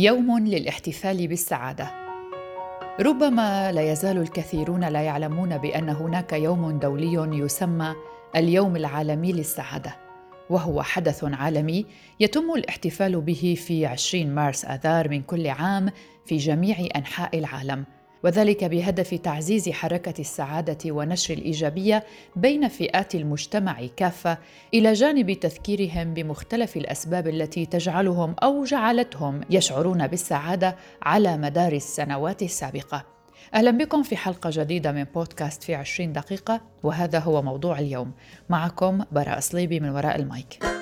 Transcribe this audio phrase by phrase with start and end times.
[0.00, 1.90] يوم للاحتفال بالسعادة.
[3.00, 7.94] ربما لا يزال الكثيرون لا يعلمون بأن هناك يوم دولي يسمى
[8.36, 9.96] اليوم العالمي للسعادة
[10.50, 11.86] وهو حدث عالمي
[12.20, 15.90] يتم الاحتفال به في 20 مارس آذار من كل عام
[16.26, 17.84] في جميع أنحاء العالم.
[18.22, 22.04] وذلك بهدف تعزيز حركة السعادة ونشر الإيجابية
[22.36, 24.38] بين فئات المجتمع كافة
[24.74, 33.04] إلى جانب تذكيرهم بمختلف الأسباب التي تجعلهم أو جعلتهم يشعرون بالسعادة على مدار السنوات السابقة.
[33.54, 38.12] أهلا بكم في حلقة جديدة من بودكاست في 20 دقيقة وهذا هو موضوع اليوم.
[38.48, 40.79] معكم براء صليبي من وراء المايك.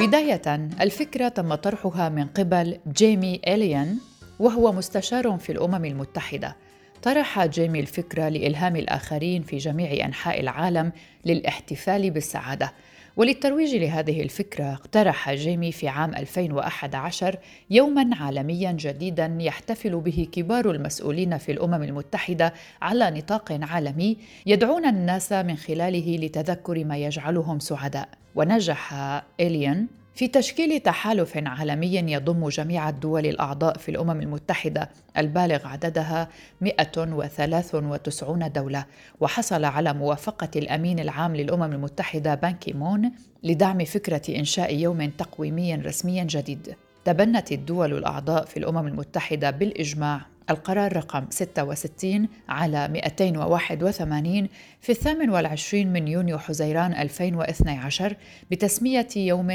[0.00, 0.42] بداية
[0.80, 3.98] الفكرة تم طرحها من قبل جيمي إليان
[4.38, 6.56] وهو مستشار في الأمم المتحدة.
[7.02, 10.92] طرح جيمي الفكرة لإلهام الآخرين في جميع أنحاء العالم
[11.26, 12.72] للاحتفال بالسعادة.
[13.16, 17.36] وللترويج لهذه الفكرة اقترح جيمي في عام 2011
[17.70, 25.32] يوما عالميا جديدا يحتفل به كبار المسؤولين في الأمم المتحدة على نطاق عالمي يدعون الناس
[25.32, 28.08] من خلاله لتذكر ما يجعلهم سعداء.
[28.34, 28.94] ونجح
[29.40, 29.86] إليان
[30.20, 36.28] في تشكيل تحالف عالمي يضم جميع الدول الأعضاء في الأمم المتحدة البالغ عددها
[36.60, 38.84] 193 دولة
[39.20, 43.12] وحصل على موافقة الأمين العام للأمم المتحدة بانكي مون
[43.42, 46.74] لدعم فكرة إنشاء يوم تقويمي رسمي جديد.
[47.04, 54.48] تبنت الدول الأعضاء في الأمم المتحدة بالإجماع القرار رقم 66 على 281
[54.80, 58.16] في الثامن والعشرين من يونيو حزيران 2012
[58.50, 59.50] بتسمية يوم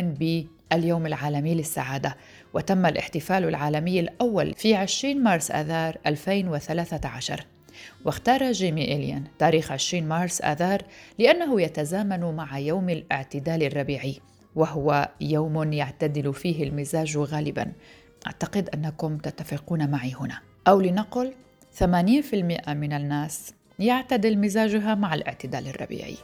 [0.71, 2.17] باليوم العالمي للسعادة
[2.53, 7.45] وتم الاحتفال العالمي الأول في 20 مارس آذار 2013
[8.05, 10.81] واختار جيمي إليان تاريخ 20 مارس آذار
[11.19, 14.19] لأنه يتزامن مع يوم الاعتدال الربيعي
[14.55, 17.71] وهو يوم يعتدل فيه المزاج غالبا.
[18.27, 20.39] أعتقد أنكم تتفقون معي هنا.
[20.67, 21.33] أو لنقل
[21.79, 21.83] 80%
[22.69, 26.17] من الناس يعتدل مزاجها مع الاعتدال الربيعي.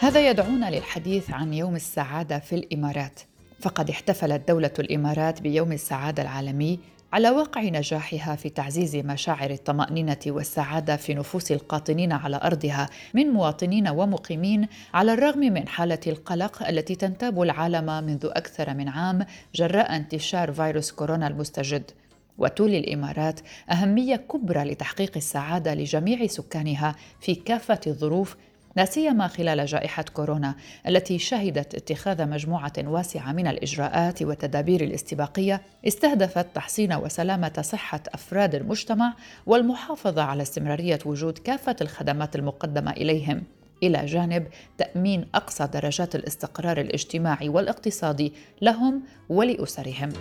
[0.00, 3.20] هذا يدعونا للحديث عن يوم السعادة في الإمارات
[3.60, 6.78] فقد احتفلت دولة الإمارات بيوم السعادة العالمي
[7.12, 13.88] على واقع نجاحها في تعزيز مشاعر الطمأنينة والسعادة في نفوس القاطنين على أرضها من مواطنين
[13.88, 20.52] ومقيمين على الرغم من حالة القلق التي تنتاب العالم منذ أكثر من عام جراء انتشار
[20.52, 21.90] فيروس كورونا المستجد.
[22.38, 23.40] وتولي الإمارات
[23.70, 28.36] أهمية كبرى لتحقيق السعادة لجميع سكانها في كافة الظروف
[28.76, 30.54] لا سيما خلال جائحة كورونا
[30.88, 39.14] التي شهدت اتخاذ مجموعة واسعة من الإجراءات والتدابير الاستباقية استهدفت تحسين وسلامة صحة أفراد المجتمع
[39.46, 43.42] والمحافظة على استمرارية وجود كافة الخدمات المقدمة إليهم.
[43.82, 44.46] إلى جانب
[44.78, 48.32] تأمين أقصى درجات الاستقرار الاجتماعي والاقتصادي
[48.62, 50.12] لهم ولأسرهم.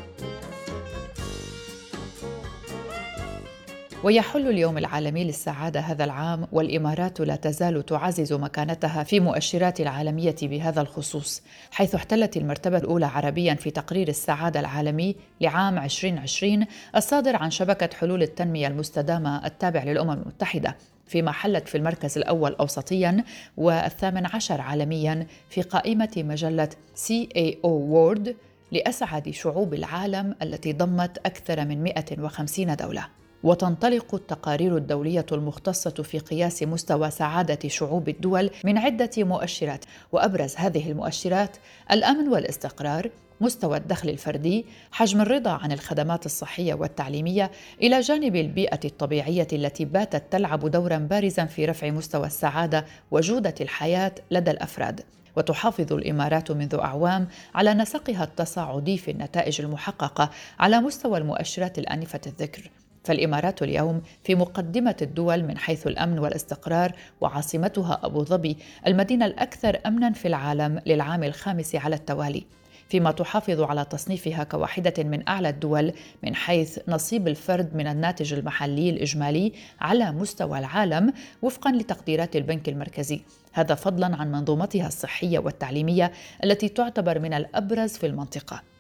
[4.05, 10.81] ويحل اليوم العالمي للسعادة هذا العام والإمارات لا تزال تعزز مكانتها في مؤشرات العالمية بهذا
[10.81, 17.89] الخصوص حيث احتلت المرتبة الأولى عربيا في تقرير السعادة العالمي لعام 2020 الصادر عن شبكة
[17.97, 20.77] حلول التنمية المستدامة التابع للأمم المتحدة
[21.07, 23.23] فيما حلت في المركز الأول أوسطياً
[23.57, 28.29] والثامن عشر عالمياً في قائمة مجلة CAO World
[28.72, 33.25] لأسعد شعوب العالم التي ضمت أكثر من 150 دولة.
[33.45, 39.85] وتنطلق التقارير الدولية المختصة في قياس مستوى سعادة شعوب الدول من عدة مؤشرات.
[40.11, 41.57] وأبرز هذه المؤشرات
[41.91, 43.09] الأمن والاستقرار
[43.41, 47.51] مستوى الدخل الفردي حجم الرضا عن الخدمات الصحية والتعليمية
[47.81, 54.16] إلى جانب البيئة الطبيعية التي باتت تلعب دورا بارزا في رفع مستوى السعادة وجودة الحياة
[54.31, 55.01] لدى الأفراد.
[55.38, 60.29] وتحافظ الإمارات منذ أعوام على نسقها التصاعدي في النتائج المحققة
[60.59, 62.72] على مستوى المؤشرات الأنفة الذكر.
[63.05, 68.57] فالإمارات اليوم في مقدمة الدول من حيث الأمن والاستقرار وعاصمتها أبو ظبي
[68.88, 72.43] المدينة الأكثر امنا في العالم للعام الخامس على التوالي.
[72.90, 75.93] فيما تحافظ على تصنيفها كواحدة من أعلى الدول
[76.23, 83.22] من حيث نصيب الفرد من الناتج المحلي الإجمالي على مستوى العالم وفقا لتقديرات البنك المركزي.
[83.53, 86.11] هذا فضلا عن منظومتها الصحية والتعليمية
[86.43, 88.74] التي تعتبر من الأبرز في المنطقة.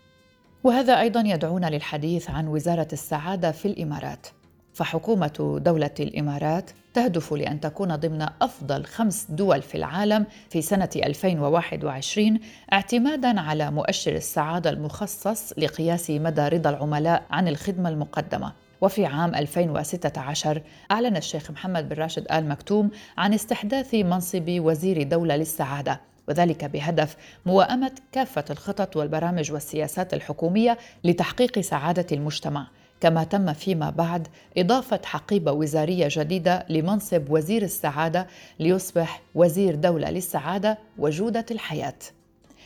[0.65, 4.27] وهذا أيضا يدعونا للحديث عن وزارة السعادة في الإمارات.
[4.73, 12.39] فحكومة دولة الإمارات تهدف لأن تكون ضمن أفضل خمس دول في العالم في سنة 2021
[12.73, 18.53] اعتمادا على مؤشر السعادة المخصص لقياس مدى رضا العملاء عن الخدمة المقدمة.
[18.81, 25.35] وفي عام 2016 أعلن الشيخ محمد بن راشد آل مكتوم عن استحداث منصب وزير دولة
[25.35, 26.01] للسعادة.
[26.27, 32.67] وذلك بهدف موائمة كافة الخطط والبرامج والسياسات الحكومية لتحقيق سعادة المجتمع.
[33.01, 34.27] كما تم فيما بعد
[34.57, 38.27] إضافة حقيبة وزارية جديدة لمنصب وزير السعادة
[38.59, 41.93] ليصبح وزير دولة للسعادة وجودة الحياة.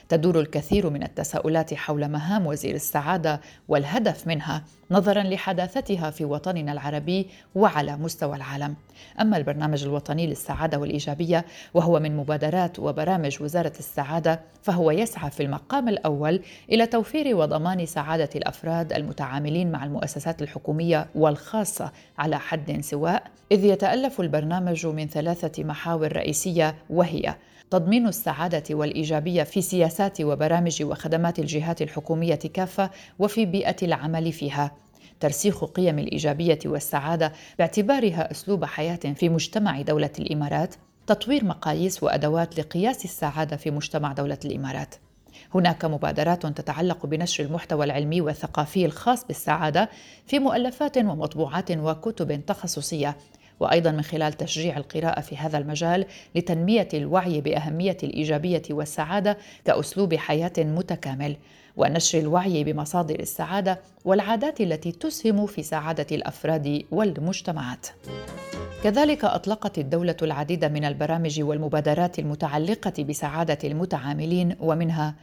[0.10, 7.28] تدور الكثير من التساؤلات حول مهام وزير السعادة والهدف منها نظرا لحداثتها في وطننا العربي
[7.56, 8.76] وعلى مستوى العالم.
[9.22, 15.90] أما البرنامج الوطني للسعادة والإيجابية وهو من مبادرات وبرامج وزارة السعادة فهو يسعى في المقام
[15.90, 16.42] الأول
[16.72, 24.22] إلى توفير وضمان سعادة الأفراد المتعاملين مع المؤسسات الحكومية والخاصة على حد سواء، إذ يتألف
[24.22, 27.36] البرنامج من ثلاثة محاور رئيسية وهي
[27.72, 32.90] تضمين السعادة والإيجابية في سياسات وبرامج وخدمات الجهات الحكومية كافة
[33.20, 34.72] وفي بيئة العمل فيها
[35.20, 40.76] ترسيخ قيم الإيجابية والسعادة باعتبارها أسلوب حياة في مجتمع دولة الإمارات
[41.08, 44.96] تطوير مقاييس وأدوات لقياس السعادة في مجتمع دولة الإمارات.
[45.56, 49.90] هناك مبادرات تتعلق بنشر المحتوى العلمي والثقافي الخاص بالسعادة
[50.26, 53.18] في مؤلفات ومطبوعات وكتب تخصصية
[53.60, 60.54] وأيضا من خلال تشجيع القراءة في هذا المجال لتنمية الوعي بأهمية الإيجابية والسعادة كأسلوب حياة
[60.58, 61.36] متكامل
[61.78, 67.88] ونشر الوعي بمصادر السعادة والعادات التي تسهم في سعادة الأفراد والمجتمعات.
[68.84, 75.16] كذلك أطلقت الدولة العديد من البرامج والمبادرات المتعلقة بسعادة المتعاملين ومنها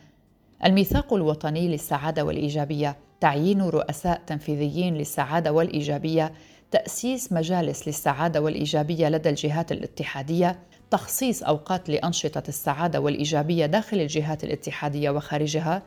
[0.64, 6.32] الميثاق الوطني للسعادة والإيجابية تعيين رؤساء تنفيذيين للسعادة والإيجابية
[6.70, 10.58] تأسيس مجالس للسعادة والإيجابية لدى الجهات الاتحادية،
[10.90, 15.82] تخصيص أوقات لأنشطة السعادة والإيجابية داخل الجهات الاتحادية وخارجها،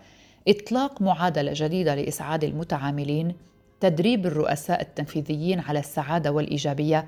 [0.47, 3.35] إطلاق معادلة جديدة لإسعاد المتعاملين،
[3.79, 7.05] تدريب الرؤساء التنفيذيين على السعادة والإيجابية،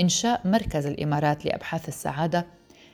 [0.00, 2.46] إنشاء مركز الإمارات لأبحاث السعادة،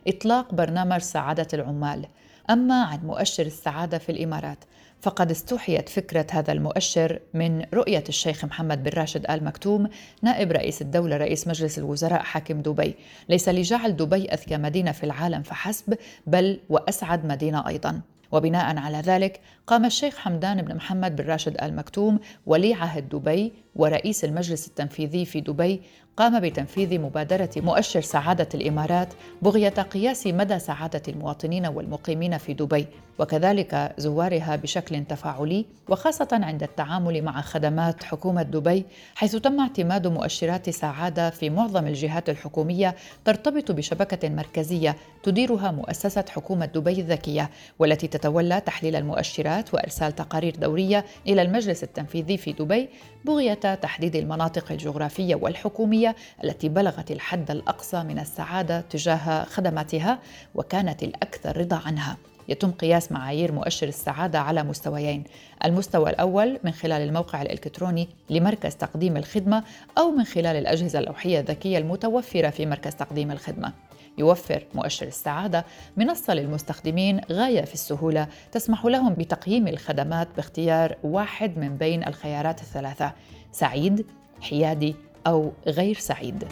[0.09, 2.07] إطلاق برنامج سعادة العمال.
[2.51, 4.59] أما عن مؤشر السعادة في الإمارات
[5.01, 9.89] فقد استوحيت فكرة هذا المؤشر من رؤية الشيخ محمد بن راشد آل مكتوم
[10.23, 12.95] نائب رئيس الدولة رئيس مجلس الوزراء حاكم دبي.
[13.29, 18.01] ليس لجعل دبي أذكى مدينة في العالم فحسب بل وأسعد مدينة أيضاً.
[18.33, 23.53] وبناء على ذلك قام الشيخ حمدان بن محمد بن راشد آل مكتوم ولي عهد دبي
[23.77, 25.83] ورئيس المجلس التنفيذي في دبي
[26.17, 29.09] قام بتنفيذ مبادرة مؤشر سعادة الإمارات
[29.43, 32.87] بغية قياس مدى سعادة المواطنين والمقيمين في دبي
[33.19, 38.85] وكذلك زوارها بشكل تفاعلي وخاصة عند التعامل مع خدمات حكومة دبي
[39.15, 46.67] حيث تم اعتماد مؤشرات سعادة في معظم الجهات الحكومية ترتبط بشبكة مركزية تديرها مؤسسة حكومة
[46.67, 52.89] دبي الذكية والتي تتولى تحليل المؤشرات وإرسال تقارير دورية إلى المجلس التنفيذي في دبي
[53.25, 60.19] بغية تحديد المناطق الجغرافية والحكومية التي بلغت الحد الأقصى من السعادة تجاه خدماتها
[60.55, 62.17] وكانت الأكثر رضا عنها.
[62.49, 65.25] يتم قياس معايير مؤشر السعادة على مستويين.
[65.65, 69.65] المستوى الأول من خلال الموقع الإلكتروني لمركز تقديم الخدمة
[69.99, 73.73] أو من خلال الأجهزة اللوحية الذكية المتوفرة في مركز تقديم الخدمة.
[74.19, 75.65] يوفر مؤشر السعادة
[75.97, 83.13] منصة للمستخدمين غاية في السهولة تسمح لهم بتقييم الخدمات باختيار واحد من بين الخيارات الثلاثة.
[83.53, 84.07] سعيد،
[84.41, 84.95] حيادي
[85.27, 86.45] أو غير سعيد.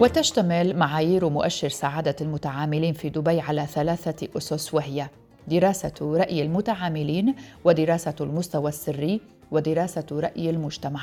[0.00, 5.08] وتشتمل معايير مؤشر سعادة المتعاملين في دبي على ثلاثة أسس وهي
[5.48, 7.34] دراسة رأي المتعاملين
[7.64, 11.00] ودراسة المستوى السري ودراسة رأي المجتمع.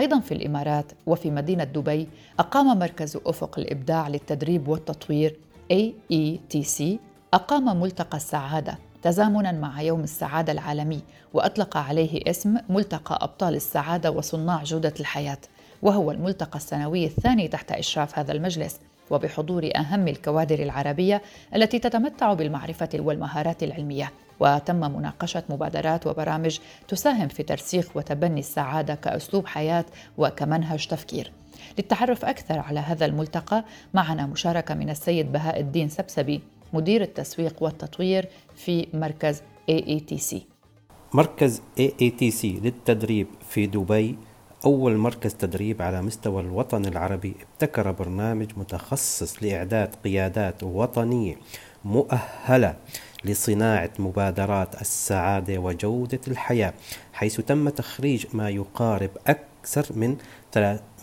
[0.00, 2.08] أيضا في الإمارات وفي مدينة دبي
[2.38, 5.36] أقام مركز أفق الإبداع للتدريب والتطوير
[5.72, 6.82] AETC
[7.34, 11.00] أقام ملتقى السعادة تزامنا مع يوم السعادة العالمي
[11.34, 15.38] وأطلق عليه اسم ملتقى أبطال السعادة وصناع جودة الحياة
[15.82, 21.22] وهو الملتقى السنوي الثاني تحت إشراف هذا المجلس وبحضور أهم الكوادر العربية
[21.54, 24.12] التي تتمتع بالمعرفة والمهارات العلمية.
[24.40, 26.58] وتم مناقشة مبادرات وبرامج
[26.88, 29.84] تساهم في ترسيخ وتبني السعادة كأسلوب حياة
[30.18, 31.32] وكمنهج تفكير.
[31.78, 36.55] للتعرف أكثر على هذا الملتقى معنا مشاركة من السيد بهاء الدين سبسبي.
[36.72, 40.36] مدير التسويق والتطوير في مركز AATC
[41.14, 44.16] مركز AATC للتدريب في دبي.
[44.64, 47.34] أول مركز تدريب على مستوى الوطن العربي.
[47.52, 51.36] ابتكر برنامج متخصص لإعداد قيادات وطنية
[51.84, 52.76] مؤهلة
[53.24, 56.74] لصناعة مبادرات السعادة وجودة الحياة
[57.12, 59.46] حيث تم تخريج ما يقارب أكثر
[59.94, 60.16] من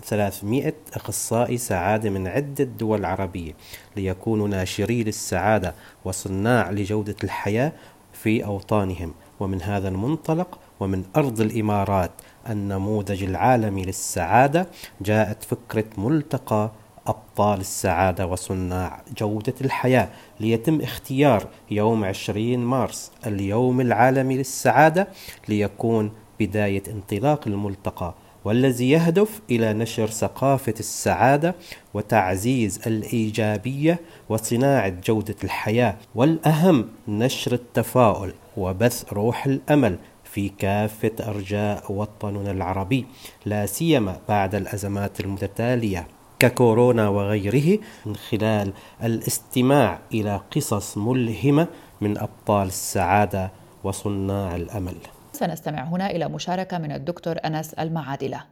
[0.04, 3.54] 300 أخصائي سعادة من عدة دول عربية
[3.96, 7.72] ليكونوا ناشري للسعادة وصناع لجودة الحياة
[8.14, 9.14] في أوطانهم.
[9.40, 12.12] ومن هذا المنطلق ومن أرض الإمارات
[12.50, 14.68] النموذج العالمي للسعادة
[15.02, 16.72] جاءت فكرة ملتقى
[17.08, 20.10] أبطال السعادة وصناع جودة الحياة.
[20.40, 25.08] ليتم اختيار يوم 20 مارس اليوم العالمي للسعادة
[25.48, 28.14] ليكون بداية انطلاق الملتقى.
[28.46, 31.56] والذي يهدف إلى نشر ثقافة السعادة
[31.94, 42.52] وتعزيز الإيجابية وصناعة جودة الحياة والأهم نشر التفاؤل وبث روح الأمل في كافة أرجاء وطننا
[42.52, 43.06] العربي
[43.46, 46.08] لا سيما بعد الأزمات المتتالية
[46.40, 48.74] ككورونا وغيره من خلال
[49.04, 51.68] الاستماع إلى قصص ملهمة
[52.02, 53.52] من أبطال السعادة
[53.84, 54.96] وصناع الأمل.
[55.36, 58.44] سنستمع هنا إلى مشاركة من الدكتور أنس المعادلة.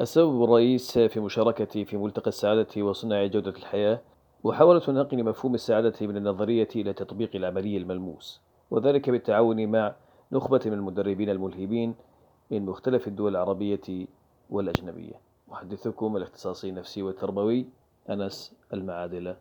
[0.00, 4.00] السبب الرئيس في مشاركتي في ملتقى السعادة وصناع جودة الحياة
[4.44, 9.94] محاولة نقل مفهوم السعادة من النظرية إلى تطبيق العملي الملموس وذلك بالتعاون مع
[10.32, 11.94] نخبة من المدربين الملهمين
[12.50, 14.06] من مختلف الدول العربية
[14.50, 15.20] والأجنبية.
[15.48, 17.66] محدثكم الاختصاصي النفسي والتربوي
[18.10, 19.36] أنس المعادلة.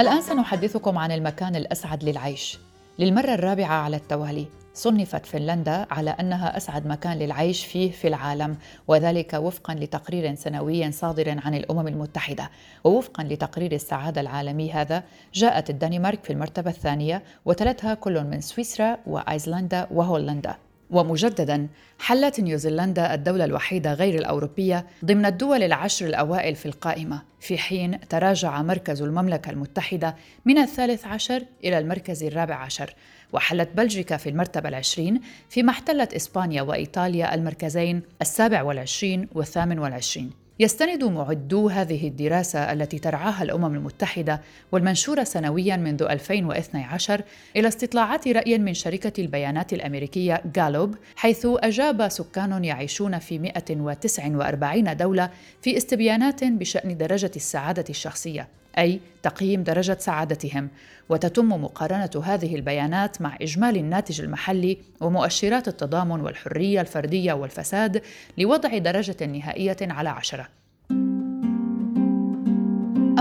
[0.00, 2.58] الآن سنحدثكم عن المكان الأسعد للعيش.
[2.98, 8.56] للمرة الرابعة على التوالي صنفت فنلندا على أنها أسعد مكان للعيش فيه في العالم
[8.88, 12.50] وذلك وفقا لتقرير سنوي صادر عن الأمم المتحدة.
[12.84, 15.02] ووفقا لتقرير السعادة العالمي هذا
[15.34, 20.56] جاءت الدنمارك في المرتبة الثانية وتلتها كل من سويسرا وأيسلندا وهولندا.
[20.90, 21.68] ومجددا
[21.98, 28.62] حلت نيوزيلندا الدولة الوحيدة غير الأوروبية ضمن الدول العشر الأوائل في القائمة في حين تراجع
[28.62, 32.94] مركز المملكة المتحدة من الثالث عشر إلى المركز الرابع عشر
[33.32, 40.30] وحلت بلجيكا في المرتبة العشرين فيما احتلت إسبانيا وإيطاليا المركزين السابع والعشرين والثامن والعشرين.
[40.60, 44.40] يستند معدو هذه الدراسة التي ترعاها الأمم المتحدة
[44.72, 47.22] والمنشورة سنويا منذ 2012
[47.56, 55.30] إلى استطلاعات رأي من شركة البيانات الأمريكية جالوب حيث أجاب سكان يعيشون في 149 دولة
[55.62, 58.59] في استبيانات بشأن درجة السعادة الشخصية.
[58.78, 60.68] أي تقييم درجة سعادتهم.
[61.08, 68.02] وتتم مقارنة هذه البيانات مع إجمالي الناتج المحلي ومؤشرات التضامن والحرية الفردية والفساد
[68.38, 70.48] لوضع درجة نهائية على عشرة.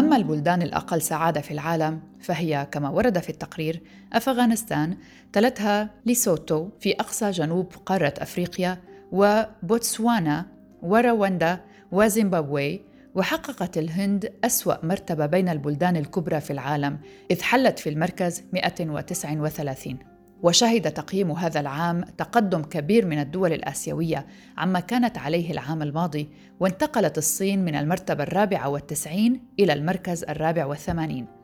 [0.10, 3.82] أما البلدان الأقل سعادة في العالم فهي كما ورد في التقرير
[4.14, 4.98] أفغانستان
[5.34, 8.78] تلتها ليسوتو في أقصى جنوب قارة أفريقيا
[9.12, 10.46] وبوتسوانا
[10.82, 11.60] ورواندا
[11.92, 12.82] وزيمبابوي
[13.16, 17.00] وحققت الهند أسوأ مرتبة بين البلدان الكبرى في العالم
[17.32, 19.98] إذ حلت في المركز 139
[20.44, 27.18] وشهد تقييم هذا العام تقدم كبير من الدول الآسيوية عما كانت عليه العام الماضي وانتقلت
[27.18, 31.39] الصين من المرتبة الرابعة والتسعين إلى المركز الرابع والثمانين.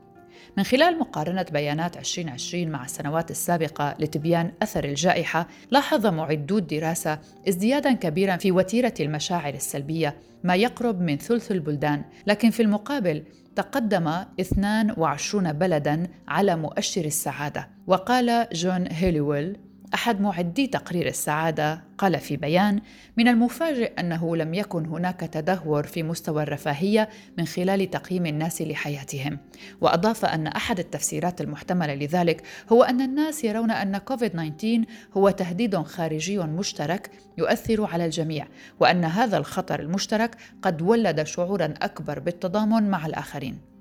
[0.57, 7.93] من خلال مقارنة بيانات 2020 مع السنوات السابقة لتبيان أثر الجائحة، لاحظ معدو الدراسة ازديادا
[7.93, 13.23] كبيرا في وتيرة المشاعر السلبية، ما يقرب من ثلث البلدان، لكن في المقابل
[13.55, 14.07] تقدم
[14.39, 19.57] 22 بلدا على مؤشر السعادة، وقال جون هيليويل
[19.95, 22.81] أحد معدي تقرير السعادة قال في بيان:
[23.17, 29.37] من المفاجئ أنه لم يكن هناك تدهور في مستوى الرفاهية من خلال تقييم الناس لحياتهم،
[29.81, 34.85] وأضاف أن أحد التفسيرات المحتملة لذلك هو أن الناس يرون أن كوفيد 19
[35.17, 38.47] هو تهديد خارجي مشترك يؤثر على الجميع،
[38.79, 43.74] وأن هذا الخطر المشترك قد ولد شعورا أكبر بالتضامن مع الآخرين.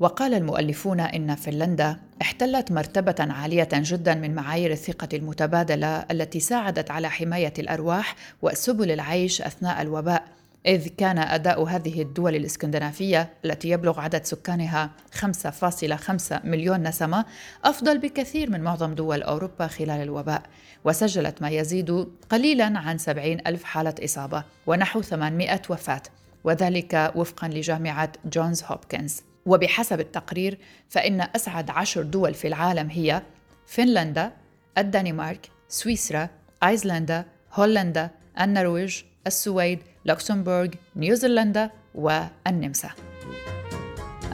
[0.00, 7.10] وقال المؤلفون إن فنلندا احتلت مرتبة عالية جدا من معايير الثقة المتبادلة التي ساعدت على
[7.10, 10.24] حماية الأرواح وسبل العيش أثناء الوباء
[10.66, 17.24] إذ كان أداء هذه الدول الإسكندنافية التي يبلغ عدد سكانها 5.5 مليون نسمة
[17.64, 20.42] أفضل بكثير من معظم دول أوروبا خلال الوباء
[20.84, 26.02] وسجلت ما يزيد قليلا عن 70 ألف حالة إصابة ونحو 800 وفاة
[26.44, 29.25] وذلك وفقا لجامعة جونز هوبكنز.
[29.46, 33.22] وبحسب التقرير فإن أسعد عشر دول في العالم هي
[33.66, 34.32] فنلندا،
[34.78, 36.28] الدنمارك، سويسرا،
[36.64, 38.10] أيسلندا، هولندا،
[38.40, 42.90] النرويج، السويد، لوكسمبورغ، نيوزيلندا والنمسا.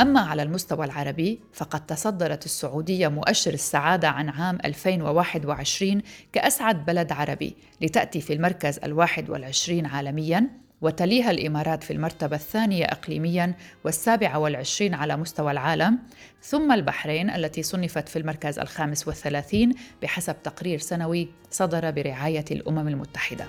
[0.00, 6.02] أما على المستوى العربي فقد تصدرت السعودية مؤشر السعادة عن عام 2021
[6.32, 10.48] كأسعد بلد عربي لتأتي في المركز الواحد والعشرين عالمياً
[10.82, 15.98] وتليها الإمارات في المرتبة الثانية إقليمياً والسابعة والعشرين على مستوى العالم
[16.42, 23.46] ثم البحرين التي صنفت في المركز الخامس والثلاثين بحسب تقرير سنوي صدر برعاية الأمم المتحدة.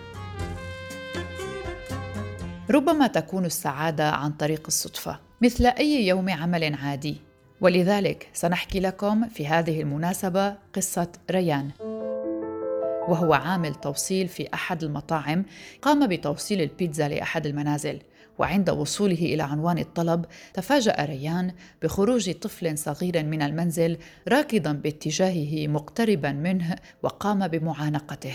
[2.70, 7.18] ربما تكون السعادة عن طريق الصدفة مثل أي يوم عمل عادي.
[7.62, 11.72] ولذلك سنحكي لكم في هذه المناسبة قصة ريان.
[13.08, 15.46] وهو عامل توصيل في أحد المطاعم
[15.82, 18.00] قام بتوصيل البيتزا لأحد المنازل.
[18.40, 26.32] وعند وصوله إلى عنوان الطلب تفاجأ ريان بخروج طفل صغير من المنزل راكضا باتجاهه مقتربا
[26.32, 28.34] منه وقام بمعانقته.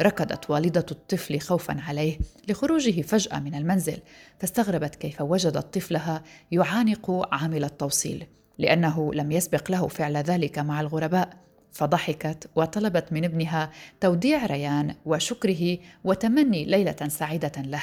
[0.00, 3.98] ركضت والدة الطفل خوفا عليه لخروجه فجأة من المنزل
[4.38, 8.26] فاستغربت كيف وجدت طفلها يعانق عامل التوصيل
[8.58, 11.47] لأنه لم يسبق له فعل ذلك مع الغرباء.
[11.72, 13.70] فضحكت وطلبت من ابنها
[14.00, 17.82] توديع ريان وشكره وتمني ليلة سعيدة له.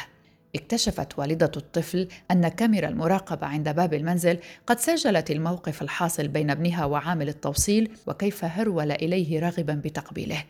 [0.55, 4.37] اكتشفت والدة الطفل أن كاميرا المراقبة عند باب المنزل
[4.67, 10.43] قد سجلت الموقف الحاصل بين ابنها وعامل التوصيل وكيف هرول إليه راغبا بتقبيله.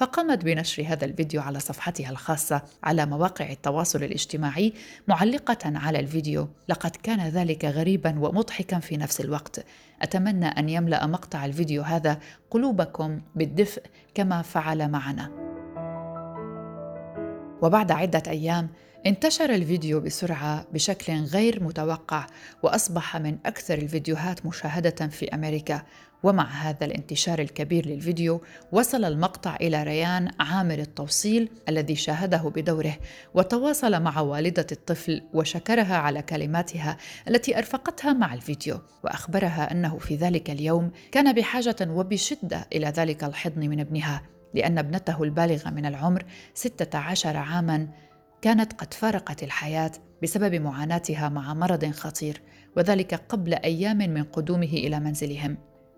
[0.00, 4.72] فقامت بنشر هذا الفيديو على صفحتها الخاصة على مواقع التواصل الاجتماعي
[5.08, 6.48] معلقة على الفيديو.
[6.68, 9.64] لقد كان ذلك غريبا ومضحكا في نفس الوقت.
[10.02, 12.18] أتمنى أن يملأ مقطع الفيديو هذا
[12.50, 13.82] قلوبكم بالدفء
[14.14, 15.30] كما فعل معنا.
[17.62, 18.68] وبعد عدة أيام
[19.06, 22.26] انتشر الفيديو بسرعة بشكل غير متوقع
[22.62, 25.82] وأصبح من أكثر الفيديوهات مشاهدة في أمريكا.
[26.22, 32.96] ومع هذا الانتشار الكبير للفيديو وصل المقطع إلى ريان عامل التوصيل الذي شاهده بدوره
[33.34, 36.96] وتواصل مع والدة الطفل وشكرها على كلماتها
[37.28, 43.68] التي أرفقتها مع الفيديو وأخبرها أنه في ذلك اليوم كان بحاجة وبشدة إلى ذلك الحضن
[43.68, 44.22] من ابنها
[44.54, 46.24] لأن ابنته البالغة من العمر
[46.54, 47.88] 16 عاماً
[48.42, 52.42] كانت قد فارقت الحياة بسبب معاناتها مع مرض خطير
[52.76, 55.56] وذلك قبل أيام من قدومه إلى منزلهم.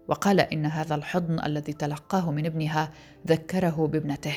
[0.09, 2.91] وقال إن هذا الحضن الذي تلقاه من ابنها
[3.27, 4.35] ذكره بابنته.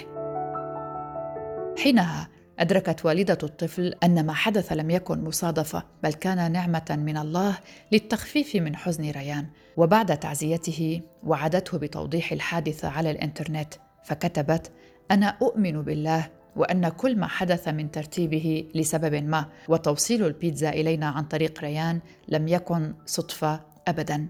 [1.84, 2.29] حينها
[2.60, 7.57] أدركت والدة الطفل أن ما حدث لم يكن مصادفة بل كان نعمة من الله
[7.91, 9.48] للتخفيف من حزن ريان.
[9.77, 14.72] وبعد تعزيته وعدته بتوضيح الحادثة على الإنترنت فكتبت
[15.12, 21.24] أنا أؤمن بالله وأن كل ما حدث من ترتيبه لسبب ما وتوصيل البيتزا إلينا عن
[21.24, 24.27] طريق ريان لم يكن صدفة أبداً.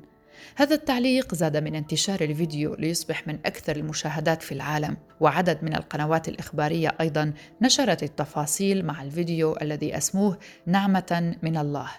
[0.55, 6.29] هذا التعليق زاد من انتشار الفيديو ليصبح من أكثر المشاهدات في العالم وعدد من القنوات
[6.29, 11.91] الإخبارية أيضا نشرت التفاصيل مع الفيديو الذي أسموه نعمة من الله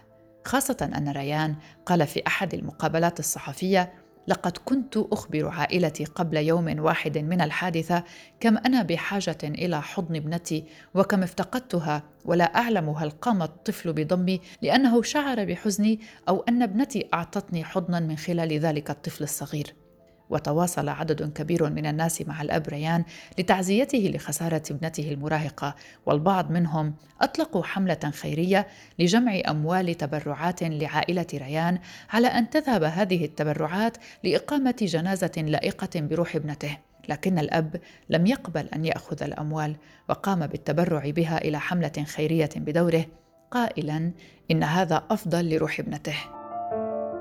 [0.44, 1.56] خاصة أن ريان
[1.87, 3.92] قال في أحد المقابلات الصحفية
[4.28, 8.04] لقد كنت أخبر عائلتي قبل يوم واحد من الحادثة
[8.40, 15.02] كم أنا بحاجة إلى حضن ابنتي وكم افتقدتها ولا اعلم هل قام الطفل بضمي لأنه
[15.02, 19.86] شعر بحزني أو أن ابنتي أعطتني حضنا من خلال ذلك الطفل الصغير.
[20.30, 23.04] وتواصل عدد كبير من الناس مع الأب ريان
[23.38, 25.74] لتعزيته لخسارة ابنته المراهقة
[26.06, 28.66] والبعض منهم أطلقوا حملة خيرية
[28.98, 31.78] لجمع أموال تبرعات لعائلة ريان
[32.10, 36.78] على أن تذهب هذه التبرعات لإقامة جنازة لائقة بروح ابنته.
[37.08, 39.76] لكن الأب لم يقبل أن يأخذ الأموال
[40.08, 43.06] وقام بالتبرع بها إلى حملة خيرية بدوره
[43.50, 44.12] قائلا
[44.50, 46.36] إن هذا أفضل لروح ابنته.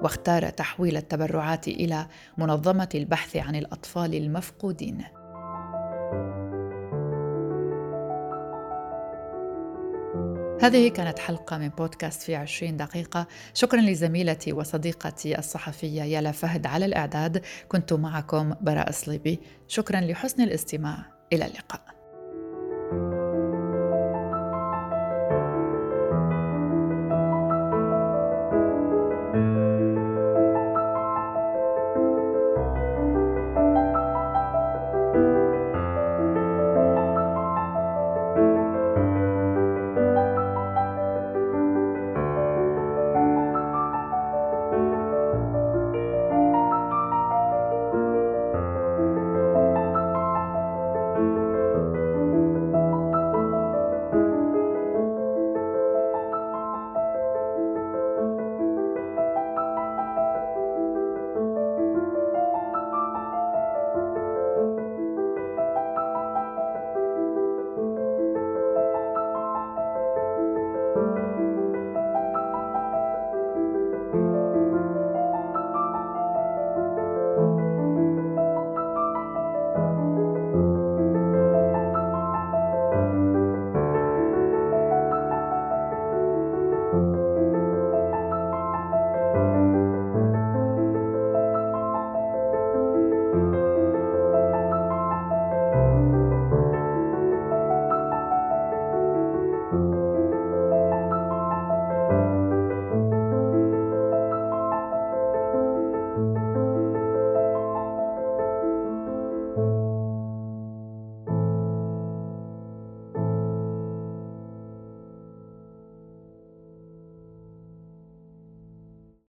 [0.05, 5.03] واختار تحويل التبرعات إلى منظمة البحث عن الأطفال المفقودين.
[10.61, 13.27] هذه كانت حلقة من بودكاست في عشرين دقيقة.
[13.53, 17.41] شكرا لزميلتي وصديقتي الصحفية يالا فهد على الإعداد.
[17.67, 20.97] كنت معكم براء صليبي شكرا لحسن الاستماع.
[21.33, 21.94] إلى اللقاء.